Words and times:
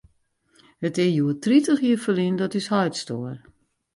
It 0.87 0.95
is 1.03 1.13
hjoed 1.15 1.41
tritich 1.43 1.81
jier 1.83 2.01
ferlyn 2.05 2.35
dat 2.39 2.57
ús 2.59 2.71
heit 2.73 2.95
stoar. 3.01 3.35